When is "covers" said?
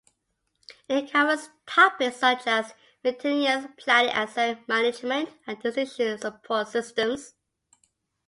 1.11-1.51